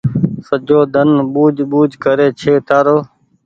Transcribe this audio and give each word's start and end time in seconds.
سجو 0.47 0.79
ۮن 0.93 1.09
ٻوجه 1.31 1.65
ٻوجه 1.71 1.95
ڪري 2.03 2.27
ڇي 2.39 2.53
تآرو 2.67 2.97